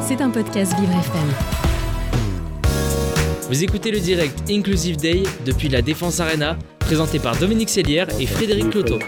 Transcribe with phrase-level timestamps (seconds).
[0.00, 1.28] C'est un podcast Vivre FM.
[3.48, 8.26] Vous écoutez le direct Inclusive Day depuis la Défense Arena, présenté par Dominique Sellière et
[8.26, 8.98] Frédéric Cloteau.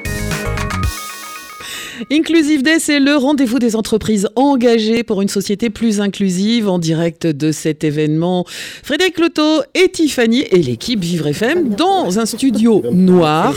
[2.11, 6.69] Inclusive Day, c'est le rendez-vous des entreprises engagées pour une société plus inclusive.
[6.69, 8.45] En direct de cet événement,
[8.83, 13.55] Frédéric Loto et Tiffany et l'équipe Vivre FM dans un studio noir.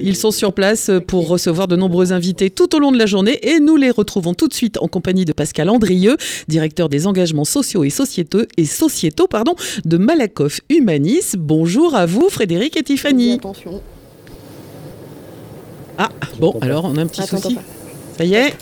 [0.00, 3.38] Ils sont sur place pour recevoir de nombreux invités tout au long de la journée
[3.42, 6.16] et nous les retrouvons tout de suite en compagnie de Pascal Andrieux,
[6.48, 9.54] directeur des engagements sociaux et sociétaux, et sociétaux pardon,
[9.84, 11.34] de Malakoff Humanis.
[11.38, 13.32] Bonjour à vous, Frédéric et Tiffany.
[13.32, 13.80] Attention.
[15.98, 16.08] Ah,
[16.40, 17.56] bon, alors on a un petit Attends, souci.
[18.16, 18.54] Ça y est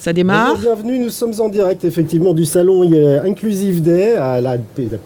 [0.00, 2.82] Ça démarre bienvenue, nous sommes en direct effectivement du salon
[3.24, 4.56] Inclusive Day à, la,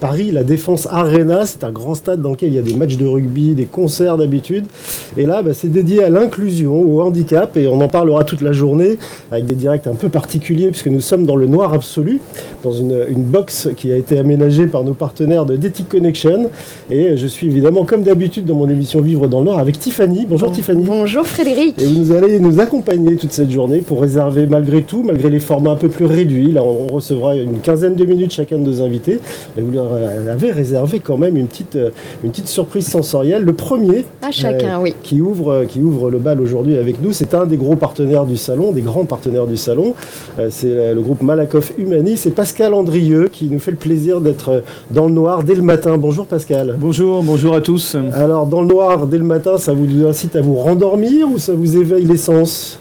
[0.00, 1.44] Paris, la Défense Arena.
[1.44, 4.16] C'est un grand stade dans lequel il y a des matchs de rugby, des concerts
[4.16, 4.64] d'habitude.
[5.18, 8.52] Et là, bah, c'est dédié à l'inclusion, au handicap, et on en parlera toute la
[8.52, 8.96] journée
[9.30, 12.22] avec des directs un peu particuliers puisque nous sommes dans le noir absolu,
[12.62, 16.50] dans une, une box qui a été aménagée par nos partenaires de Detic Connection.
[16.90, 20.26] Et je suis évidemment, comme d'habitude, dans mon émission Vivre dans le Noir avec Tiffany.
[20.28, 20.84] Bonjour Tiffany.
[20.84, 21.80] Bonjour Frédéric.
[21.80, 25.72] Et vous allez nous accompagner toute cette journée pour réserver malgré tout, malgré les formats
[25.72, 26.52] un peu plus réduits.
[26.52, 29.18] Là, on recevra une quinzaine de minutes chacun de nos invités.
[29.56, 31.90] Et vous leur euh, avez réservé quand même une petite, euh,
[32.22, 33.42] une petite surprise sensorielle.
[33.42, 34.94] Le premier À chacun, oui.
[35.02, 38.24] qui ouvre, euh, qui ouvre le bal aujourd'hui avec nous, c'est un des gros partenaires
[38.26, 39.94] du salon, des grands partenaires du salon.
[40.38, 42.16] Euh, c'est euh, le groupe Malakoff Humani.
[42.16, 45.62] C'est Pascal Andrieux qui nous fait le plaisir d'être euh, dans le noir dès le
[45.62, 45.96] matin.
[45.96, 46.76] Bonjour Pascal.
[46.78, 47.96] Bonjour, bonjour à tous.
[48.12, 51.54] Alors, dans le noir dès le matin, ça vous incite à vous rendormir ou ça
[51.54, 52.78] vous éveille les sens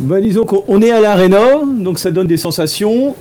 [0.00, 3.14] Bah, disons qu'on est à l'Arena, donc ça donne des sensations.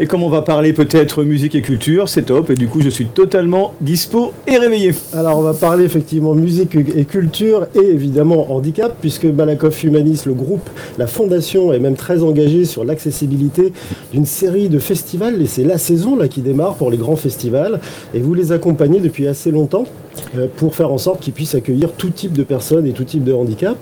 [0.00, 2.50] Et comme on va parler peut-être musique et culture, c'est top.
[2.50, 4.94] Et du coup, je suis totalement dispo et réveillé.
[5.12, 10.34] Alors on va parler effectivement musique et culture et évidemment handicap puisque Malakoff Humanis, le
[10.34, 13.72] groupe, la fondation est même très engagée sur l'accessibilité
[14.12, 17.80] d'une série de festivals et c'est la saison là qui démarre pour les grands festivals
[18.14, 19.84] et vous les accompagnez depuis assez longtemps
[20.56, 23.32] pour faire en sorte qu'ils puissent accueillir tout type de personnes et tout type de
[23.32, 23.76] handicap.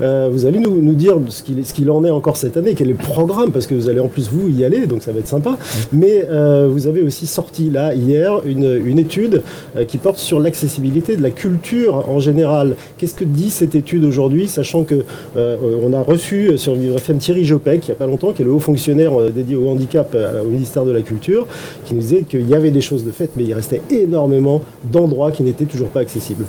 [0.00, 2.96] Euh, vous allez nous, dire ce qu'il en est encore cette année, quel est le
[2.96, 5.56] programme parce que vous allez en plus vous y aller donc ça va être sympa.
[5.92, 9.42] Mais euh, vous avez aussi sorti là hier une, étude
[9.76, 12.74] euh, qui porte sur l'accessibilité de la culture en général.
[12.96, 15.04] Qu'est-ce que dit cette étude aujourd'hui, sachant que
[15.36, 18.42] euh, on a reçu sur Vivre FM Thierry Jopek il n'y a pas longtemps, qui
[18.42, 21.46] est le haut fonctionnaire euh, dédié au handicap euh, au ministère de la Culture,
[21.84, 25.30] qui nous disait qu'il y avait des choses de faites, mais il restait énormément d'endroits
[25.30, 26.44] qui n'étaient toujours pas accessibles.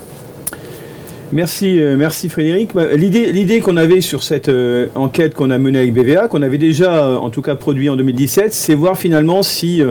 [1.32, 2.74] Merci, euh, merci Frédéric.
[2.74, 6.58] Bah, L'idée, qu'on avait sur cette euh, enquête qu'on a menée avec BVA, qu'on avait
[6.58, 9.84] déjà euh, en tout cas produit en 2017, c'est voir finalement si,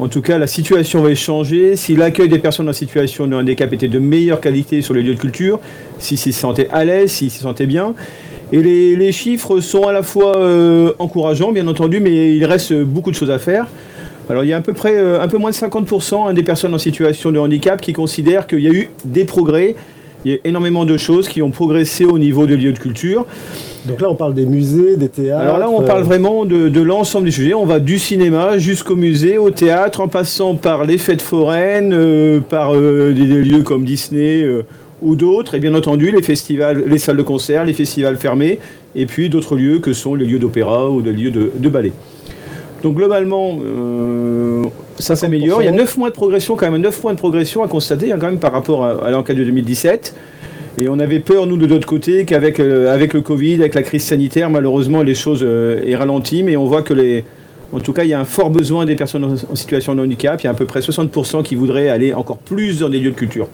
[0.00, 3.72] en tout cas, la situation va changer, si l'accueil des personnes en situation de handicap
[3.72, 5.60] était de meilleure qualité sur les lieux de culture,
[5.98, 7.94] s'ils s'y sentaient à l'aise, s'ils s'y sentaient bien.
[8.52, 10.32] Et les, chiffres sont à la fois
[10.98, 13.66] encourageants, bien entendu, mais il reste beaucoup de choses à faire.
[14.28, 16.42] Alors il y a à peu près euh, un peu moins de 50% hein, des
[16.42, 19.74] personnes en situation de handicap qui considèrent qu'il y a eu des progrès.
[20.24, 23.26] Il y a énormément de choses qui ont progressé au niveau des lieux de culture.
[23.86, 25.42] Donc là, on parle des musées, des théâtres.
[25.42, 27.52] Alors là, on euh, parle vraiment de, de l'ensemble du sujet.
[27.52, 32.40] On va du cinéma jusqu'au musée, au théâtre, en passant par les fêtes foraines, euh,
[32.40, 34.62] par euh, des, des lieux comme Disney euh,
[35.02, 38.58] ou d'autres, et bien entendu les festivals, les salles de concert, les festivals fermés,
[38.94, 41.92] et puis d'autres lieux que sont les lieux d'opéra ou des lieux de, de ballet.
[42.84, 44.62] Donc globalement, euh,
[44.98, 45.62] ça s'améliore.
[45.62, 48.12] Il y a 9 mois de progression, quand même 9 points de progression à constater
[48.12, 50.14] hein, quand même par rapport à, l'enquête de 2017.
[50.76, 54.04] Et on avait peur, nous, de notre côté, qu'avec euh, le Covid, avec la crise
[54.04, 56.42] sanitaire, malheureusement, les choses euh, aient ralenti.
[56.42, 57.22] Mais on voit que.
[57.72, 60.38] En tout cas, il y a un fort besoin des personnes en situation de handicap.
[60.42, 63.10] Il y a à peu près 60% qui voudraient aller encore plus dans des lieux
[63.10, 63.48] de culture.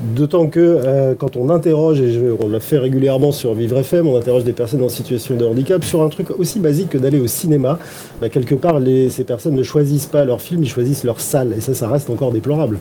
[0.00, 4.08] D'autant que euh, quand on interroge, et je, on l'a fait régulièrement sur Vivre FM,
[4.08, 7.20] on interroge des personnes en situation de handicap sur un truc aussi basique que d'aller
[7.20, 7.78] au cinéma.
[8.20, 11.54] Bah, quelque part, ces personnes ne choisissent pas leur film, ils choisissent leur salle.
[11.56, 12.78] Et ça, ça reste encore déplorable.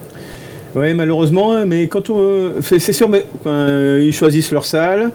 [0.76, 2.54] Oui, malheureusement, hein, mais quand on.
[2.62, 5.12] fait- C'est sûr, mais ils choisissent leur salle.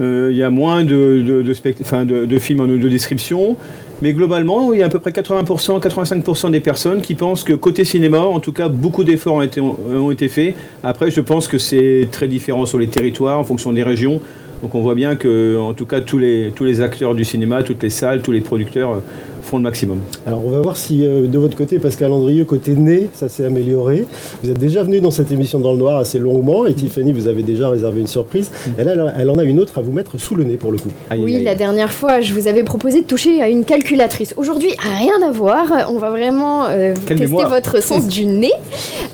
[0.00, 3.56] Euh, Il y a moins de, de, de films en audio description.
[4.02, 7.54] Mais globalement, il y a à peu près 80%, 85% des personnes qui pensent que
[7.54, 10.54] côté cinéma, en tout cas, beaucoup d'efforts ont été, faits.
[10.82, 14.20] Après, je pense que c'est très différent sur les territoires, en fonction des régions.
[14.62, 17.90] Donc on voit bien que, en tout cas, tous les, acteurs du cinéma, toutes les
[17.90, 19.02] salles, tous les producteurs
[19.46, 20.00] font le maximum.
[20.26, 23.44] Alors on va voir si euh, de votre côté, Pascal Andrieux, côté nez, ça s'est
[23.44, 24.04] amélioré.
[24.42, 27.28] Vous êtes déjà venu dans cette émission dans le noir assez longuement et Tiffany, vous
[27.28, 28.50] avez déjà réservé une surprise.
[28.78, 30.72] Et là, elle- elle en a une autre à vous mettre sous le nez pour
[30.72, 30.90] le coup.
[31.10, 34.34] Aïe, Oui, aïe, la dernière fois, je vous avais proposé de toucher à une calculatrice.
[34.36, 35.66] Aujourd'hui, rien à voir.
[35.90, 37.48] On va vraiment euh, tester mémoire.
[37.48, 38.52] votre sens du nez.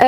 [0.00, 0.04] Euh,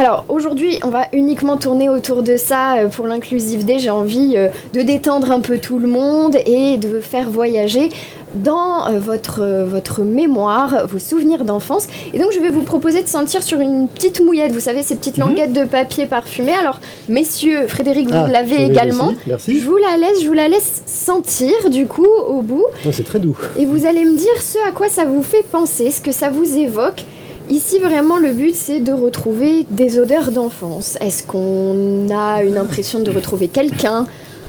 [0.00, 3.78] alors, aujourd'hui, on va uniquement tourner autour de ça euh, pour l'inclusive day.
[3.78, 7.90] J'ai envie euh, de détendre un peu tout le monde et de faire voyager
[8.34, 11.86] dans euh, votre, euh, votre mémoire, vos souvenirs d'enfance.
[12.12, 14.96] Et donc je vais vous proposer de sentir sur une petite mouillette, vous savez, ces
[14.96, 15.24] petites Mhm.
[15.28, 16.52] languettes de papier parfumées.
[16.52, 19.06] Alors, messieurs, Frédéric, vous Ah, l'avez également.
[19.08, 19.22] Merci.
[19.26, 19.60] merci.
[19.60, 22.64] Je vous la laisse, je vous la laisse sentir du coup au bout.
[22.86, 23.36] Oh, c'est très doux.
[23.58, 26.30] Et vous allez me dire ce à quoi ça vous fait penser, ce que ça
[26.30, 27.04] vous évoque.
[27.50, 30.98] Ici, vraiment, le but, c'est de retrouver des odeurs d'enfance.
[31.00, 34.06] Est-ce qu'on a une impression de retrouver quelqu'un,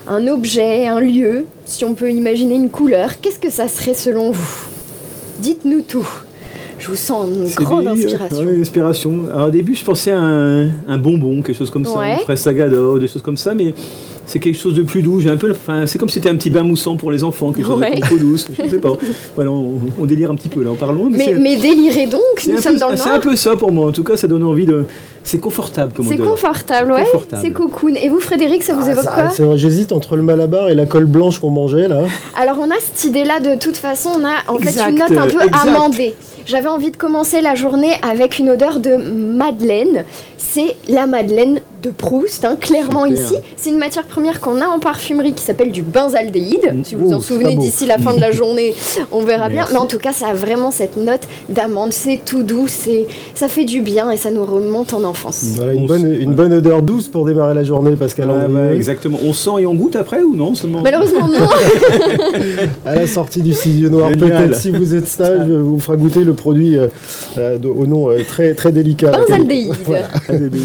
[0.10, 4.32] un objet, un lieu Si on peut imaginer une couleur, qu'est-ce que ça serait selon
[4.32, 4.68] vous?
[5.40, 6.08] Dites-nous tout.
[6.80, 8.46] Je vous sens une grande des- inspiration.
[8.46, 9.26] ouais, inspiration.
[9.34, 13.00] Alors, au début, je pensais à un, un bonbon, quelque chose comme ça, fraise sagador,
[13.00, 13.74] des choses comme ça, mais
[14.30, 15.20] c'est quelque chose de plus doux.
[15.20, 17.52] J'ai un peu, enfin, c'est comme si c'était un petit bain moussant pour les enfants,
[17.52, 17.96] quelque chose Ouais.
[17.96, 18.48] de trop douce.
[18.64, 18.94] Je sais pas.
[19.36, 21.08] Voilà, on, on délire un petit peu là en parlant.
[21.10, 23.56] Mais, mais délirez donc, c'est nous un sommes peu- dans le C'est un peu ça
[23.56, 23.88] pour moi.
[23.88, 24.86] En tout cas, ça donne envie de.
[25.24, 27.04] C'est confortable comme C'est confortable, ouais.
[27.42, 27.94] C'est cocoon.
[28.02, 30.86] Et vous, Frédéric, ça vous Ah, évoque ça- quoi J'hésite entre le malabar et la
[30.86, 32.04] colle blanche qu'on mangeait là.
[32.40, 35.28] Alors on a cette idée-là de toute façon, on a en fait une note un
[35.28, 35.68] peu exact.
[35.68, 36.14] amendée.
[36.46, 40.06] J'avais envie de commencer la journée avec une odeur de madeleine.
[40.38, 43.22] C'est la madeleine de Proust, hein, clairement Super.
[43.24, 43.36] ici.
[43.58, 46.76] C'est une matière première qu'on a en parfumerie qui s'appelle du benzaldéhyde.
[46.84, 48.74] Si vous Oh, en souvenez d'ici la fin de la journée,
[49.12, 49.66] on verra bien.
[49.72, 51.92] Mais en tout cas, ça a vraiment cette note d'amande.
[51.94, 55.44] C'est tout doux, c'est ça fait du bien et ça nous remonte en enfance.
[55.56, 58.30] Voilà, une, On bonne, une bonne odeur douce pour démarrer la journée, Pascal.
[58.30, 58.56] Andrieux.
[58.56, 59.18] ouais, exactement.
[59.24, 61.48] On sent et on goûte après ou non seulement Malheureusement non.
[62.86, 66.24] À la sortie du studio noir, peut-être si vous êtes sage, je vous fera goûter
[66.24, 66.88] le produit euh,
[67.38, 69.12] euh, au nom euh, très, très délicat.
[69.12, 69.74] Benzaldéhyde.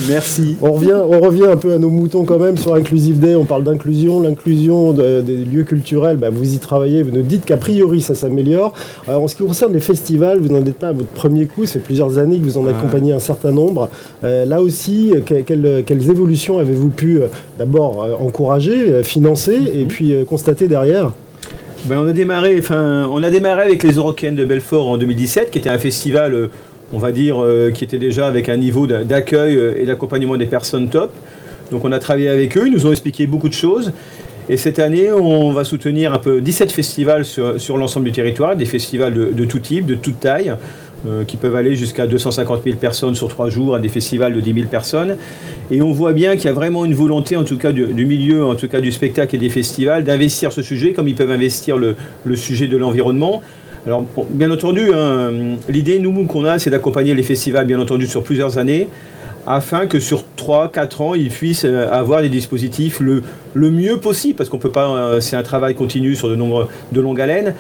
[0.08, 0.56] Merci.
[0.62, 3.34] On revient, on revient un peu à nos moutons quand même sur Inclusive Day.
[3.34, 6.16] On parle d'inclusion, l'inclusion de- des lieux culturels.
[6.16, 7.02] bah, vous y travaillez.
[7.02, 8.72] Vous nous dites qu'a priori ça s'améliore.
[9.08, 11.66] Alors, en ce qui concerne les festivals, vous n'en êtes pas à votre premier coup.
[11.66, 13.88] Ça fait plusieurs années que vous en accompagnez un certain nombre.
[14.24, 17.26] Euh, là aussi, que- quelles, quelles évolutions avez-vous pu euh,
[17.58, 19.68] d'abord euh, encourager, financer Mhm.
[19.80, 21.12] et puis euh, constater derrière?
[21.86, 25.58] Ben, on a démarré, on a démarré avec les Eurocaines de Belfort en 2017, qui
[25.58, 26.48] était un festival,
[26.92, 30.36] on va dire, euh, qui était déjà avec un niveau d'a- d'accueil euh, et d'accompagnement
[30.36, 31.12] des personnes top.
[31.70, 33.92] Donc on a travaillé avec eux, ils nous ont expliqué beaucoup de choses.
[34.48, 38.66] Et cette année, on va soutenir un peu 17 festivals sur, l'ensemble du territoire, des
[38.66, 40.54] festivals de, tout type, de toute taille,
[41.06, 44.40] euh, qui peuvent aller jusqu'à 250 000 personnes sur trois jours, à des festivals de
[44.40, 45.16] 10 000 personnes.
[45.70, 48.44] Et on voit bien qu'il y a vraiment une volonté, en tout cas du, milieu,
[48.44, 51.78] en tout cas du spectacle et des festivals, d'investir ce sujet, comme ils peuvent investir
[51.78, 53.42] le sujet de l'environnement.
[53.86, 55.30] Alors, bien entendu, hein,
[55.68, 58.88] l'idée, nous, qu'on a, c'est d'accompagner les festivals, bien entendu, sur plusieurs années,
[59.46, 63.22] afin que sur 3-4 ans, ils puissent euh, avoir des dispositifs le,
[63.52, 66.68] le mieux possible, parce qu'on peut pas, euh, c'est un travail continu sur de, nombreux,
[66.92, 67.54] de longue haleine.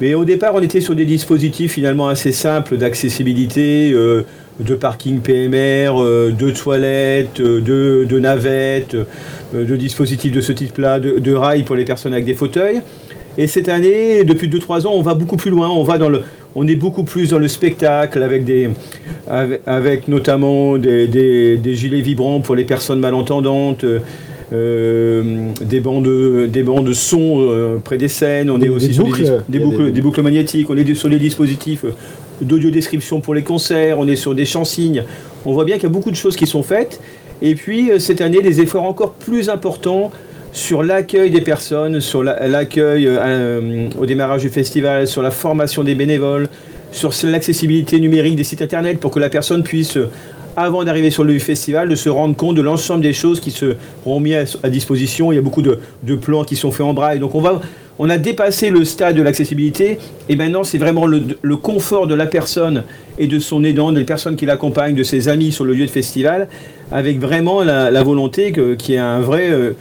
[0.00, 4.22] Mais au départ, on était sur des dispositifs finalement assez simples d'accessibilité, euh,
[4.60, 7.60] de parking PMR, euh, de toilettes, euh,
[8.06, 12.34] de, navettes, euh, de dispositifs de ce type-là, de rails pour les personnes avec des
[12.34, 12.80] fauteuils.
[13.38, 15.68] Et cette année, depuis 2-3 ans, on va beaucoup plus loin.
[15.68, 16.22] On va dans le,
[16.54, 18.70] on est beaucoup plus dans le spectacle avec des,
[19.28, 23.84] avec, avec notamment des, des- des gilets vibrants pour les personnes malentendantes.
[24.52, 26.08] euh, des bandes,
[26.48, 28.48] des bandes son euh, près des scènes.
[28.50, 29.42] On Des- est aussi des sur boucles.
[29.48, 30.70] des, boucles, des- boucles magnétiques.
[30.70, 31.84] On est sur les dispositifs
[32.40, 33.98] d'audio description pour les concerts.
[33.98, 35.02] On est sur des champs-signes.
[35.44, 37.00] On voit bien qu'il y a beaucoup de choses qui sont faites.
[37.42, 40.10] Et puis euh, cette année, des efforts encore plus importants
[40.56, 45.84] sur l'accueil des personnes, sur la- l'accueil euh, au démarrage du festival, sur la formation
[45.84, 46.48] des bénévoles,
[46.92, 50.08] sur l'accessibilité numérique des sites internet pour que la personne puisse, euh,
[50.56, 54.18] avant d'arriver sur le festival, de se rendre compte de l'ensemble des choses qui seront
[54.18, 55.30] mises à, disposition.
[55.30, 55.78] Il y a beaucoup de,
[56.14, 57.18] plans qui sont faits en braille.
[57.18, 57.60] Donc on, va,
[57.98, 59.98] on a dépassé le stade de l'accessibilité
[60.30, 62.84] et maintenant c'est vraiment le, confort de la personne
[63.18, 65.90] et de son aidant, des personnes qui l'accompagnent, de ses amis sur le lieu de
[65.90, 66.48] festival,
[66.90, 69.50] avec vraiment la, volonté qu'il y ait un vrai...
[69.50, 69.72] euh,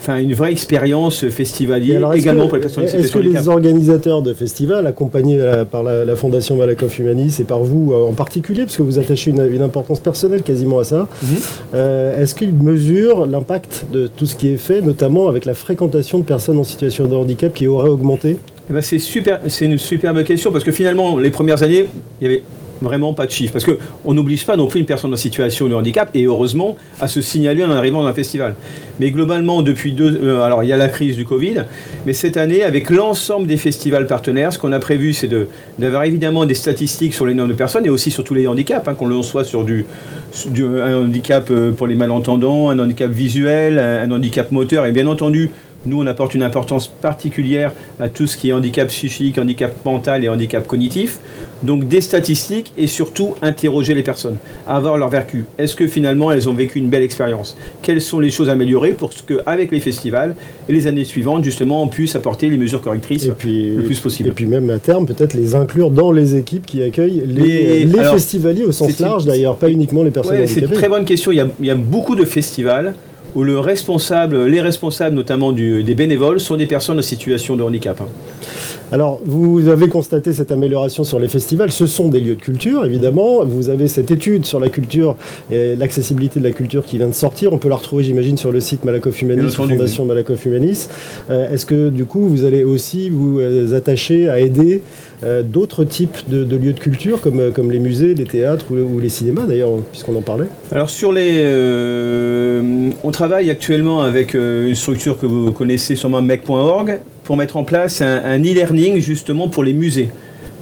[0.00, 4.22] Enfin, une vraie expérience festivalière également que- pour les personnes en Est-ce que les organisateurs
[4.22, 5.40] de festivals, accompagnés
[5.70, 8.98] par la, la Fondation Malakoff Humanis et par vous euh, en particulier, parce que vous
[8.98, 11.28] attachez une, une importance personnelle quasiment à ça, Mhm.
[11.74, 16.18] euh, est-ce qu'ils mesurent l'impact de tout ce qui est fait, notamment avec la fréquentation
[16.18, 18.36] de personnes en situation de handicap qui aurait augmenté?
[18.70, 21.86] Eh ben, c'est super, c'est une superbe question parce que finalement, les premières années,
[22.20, 22.42] il y avait
[22.80, 25.68] vraiment pas de chiffres parce que on n'oblige pas non plus une personne en situation
[25.68, 28.54] de handicap et heureusement à se signaler en arrivant dans un festival.
[29.00, 31.64] Mais globalement, depuis deux, euh, alors il y a la crise du Covid,
[32.06, 35.46] mais cette année, avec l'ensemble des festivals partenaires, ce qu'on a prévu, c'est de
[35.78, 38.86] d'avoir évidemment des statistiques sur les nombres de personnes et aussi sur tous les handicaps,
[38.88, 39.86] hein, qu'on le soit sur du,
[40.46, 45.06] du- un handicap euh, pour les malentendants, un handicap visuel, un handicap moteur et bien
[45.06, 45.50] entendu
[45.86, 50.24] Nous, on apporte une importance particulière à tout ce qui est handicap psychique, handicap mental
[50.24, 51.18] et handicap cognitif.
[51.62, 55.44] Donc des statistiques et surtout interroger les personnes, avoir leur vécu.
[55.56, 57.56] Est-ce que finalement elles ont vécu une belle expérience?
[57.82, 60.36] Quelles sont les choses à améliorer pour que, avec les festivals
[60.68, 63.98] et les années suivantes, justement, on puisse apporter les mesures correctrices Et puis, le plus
[63.98, 64.28] possible?
[64.28, 67.84] et puis même à terme, peut-être les inclure dans les équipes qui accueillent les, Les-
[67.86, 70.76] les alors, festivaliers au sens large d'ailleurs, pas uniquement les personnes Ouais, c'est une handicapées.
[70.80, 71.32] très bonne question.
[71.32, 72.94] Il y, a, il y a beaucoup de festivals
[73.34, 78.00] où le responsable, les responsables notamment des bénévoles sont des personnes en situation de handicap.
[78.90, 81.70] Alors, vous avez constaté cette amélioration sur les festivals.
[81.70, 83.44] Ce sont des lieux de culture, évidemment.
[83.44, 85.14] Vous avez cette étude sur la culture
[85.50, 87.52] et l'accessibilité de la culture qui vient de sortir.
[87.52, 90.88] On peut la retrouver, j'imagine, sur le site Malakoff Humanis, Fondation Malakoff Humanis.
[91.28, 94.82] Euh, Est-ce que, du coup, vous allez aussi vous euh, attacher à aider
[95.22, 98.76] euh, d'autres types de, de lieux de culture, comme, comme les musées, les théâtres ou,
[98.76, 100.46] ou les cinémas, d'ailleurs, puisqu'on en parlait?
[100.72, 107.00] Alors sur les, euh, on travaille actuellement avec une structure que vous connaissez sûrement, mec.org,
[107.28, 110.08] pour mettre en place un, e-learning justement pour les musées.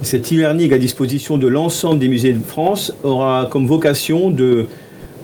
[0.01, 4.65] Cet e-learning à disposition de l'ensemble des musées de France aura comme vocation de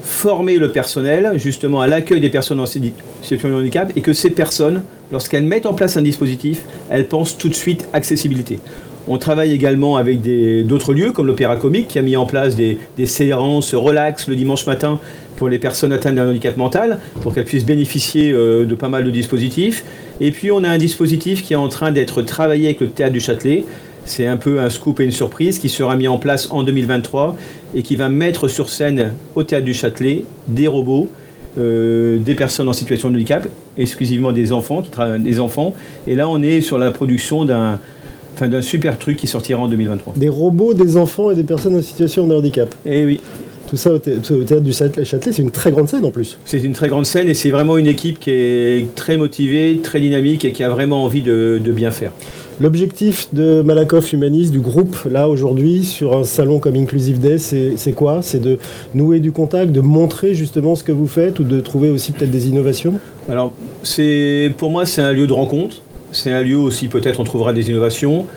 [0.03, 4.13] former le personnel justement à l'accueil des personnes en situ- situation de handicap et que
[4.13, 8.59] ces personnes, lorsqu'elles mettent en place un dispositif, elles pensent tout de suite accessibilité.
[9.07, 10.21] On travaille également avec
[10.65, 14.65] d'autres lieux comme l'Opéra Comique qui a mis en place des, séances relax le dimanche
[14.65, 14.99] matin
[15.35, 19.03] pour les personnes atteintes d'un handicap mental pour qu'elles puissent bénéficier euh, de pas mal
[19.03, 19.83] de dispositifs.
[20.21, 23.13] Et puis on a un dispositif qui est en train d'être travaillé avec le Théâtre
[23.13, 23.65] du Châtelet.
[24.05, 27.35] C'est un peu un scoop et une surprise qui sera mis en place en 2023
[27.75, 31.09] et qui va mettre sur scène au Théâtre du Châtelet des robots,
[31.57, 35.73] euh, des personnes en situation de handicap, exclusivement des enfants, qui des enfants.
[36.07, 37.79] Et là on est sur la production d'un
[38.33, 40.13] enfin, d'un super truc qui sortira en 2023.
[40.17, 42.73] Des robots, des enfants et des personnes en situation de handicap.
[42.85, 43.19] Et oui,
[43.69, 46.37] Tout ça au, thé- au théâtre du Châtelet, c'est une très grande scène en plus.
[46.45, 49.99] c'est une très grande scène et c'est vraiment une équipe qui est très motivée, très
[49.99, 52.11] dynamique et qui a vraiment envie de, de bien faire.
[52.61, 57.93] L'objectif de Malakoff Humanis, du groupe, là, aujourd'hui, sur un salon comme Inclusive Day, c'est
[57.93, 58.19] quoi?
[58.21, 58.59] C'est de
[58.93, 62.29] nouer du contact, de montrer justement ce que vous faites ou de trouver aussi peut-être
[62.29, 62.99] des innovations?
[63.27, 63.53] Alors,
[64.57, 65.77] pour moi, c'est un lieu de rencontre.
[66.13, 68.27] C'est un lieu aussi, peut-être, on trouvera des innovations.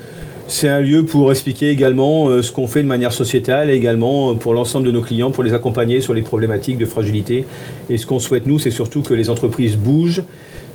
[0.49, 4.30] C'est un lieu pour expliquer également euh, ce qu'on fait de manière sociétale et également
[4.30, 7.45] euh, pour l'ensemble de nos clients, pour les accompagner sur les problématiques de fragilité.
[7.90, 10.23] Et ce qu'on souhaite, nous, c'est surtout que les entreprises bougent,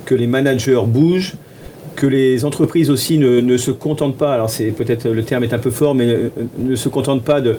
[0.05, 1.33] que les managers bougent,
[1.95, 5.53] que les entreprises aussi ne, ne se contentent pas, alors c'est peut-être le terme est
[5.53, 6.29] un peu fort, mais euh,
[6.59, 7.57] ne se contentent pas de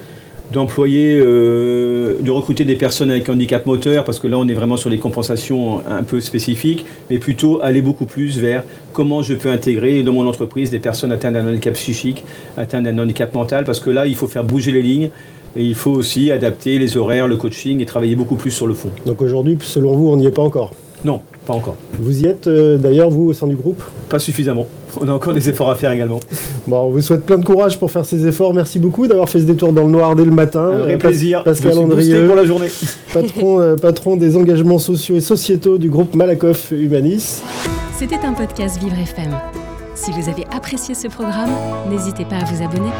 [0.50, 4.76] d'employer, euh, de recruter des personnes avec handicap moteur, parce que là on est vraiment
[4.76, 9.50] sur des compensations un peu spécifiques, mais plutôt aller beaucoup plus vers comment je peux
[9.50, 12.24] intégrer dans mon entreprise des personnes atteintes d'un handicap psychique,
[12.56, 15.10] atteintes d'un handicap mental, parce que là il faut faire bouger les lignes
[15.56, 18.74] et il faut aussi adapter les horaires, le coaching et travailler beaucoup plus sur le
[18.74, 18.90] fond.
[19.06, 20.72] Donc aujourd'hui, selon vous, on n'y est pas encore?
[21.04, 21.76] Non, pas encore.
[21.98, 23.82] Vous y êtes euh, d'ailleurs, vous, au sein du groupe?
[24.08, 24.66] Pas suffisamment.
[25.00, 26.20] On a encore des efforts à faire également.
[26.66, 28.52] Bon, on vous souhaite plein de courage pour faire ces efforts.
[28.54, 30.60] Merci beaucoup d'avoir fait ce détour dans le noir dès le matin.
[30.64, 31.42] Un vrai Euh, plaisir.
[31.44, 32.68] Pascal Andrieux, pour la journée.
[33.12, 37.40] patron, euh, patron des engagements sociaux et sociétaux du groupe Malakoff Humanis.
[37.98, 39.32] C'était un podcast Vivre FM.
[39.94, 41.50] Si vous avez apprécié ce programme,
[41.90, 42.90] n'hésitez pas à vous abonner.